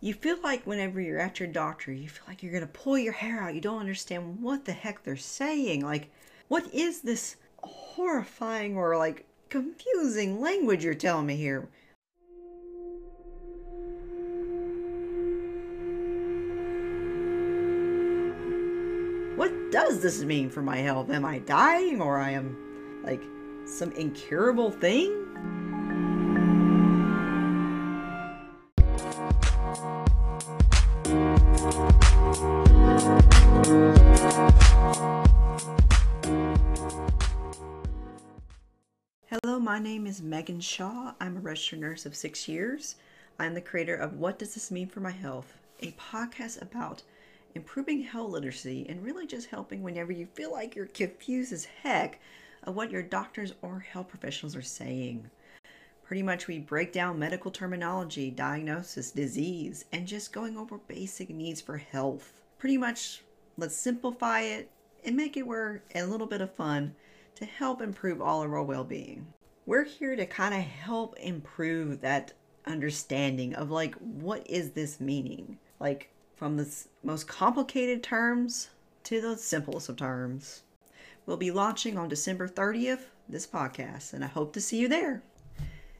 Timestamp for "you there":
84.78-85.22